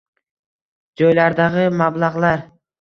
[1.03, 2.47] Joylardag‘i mablag‘lar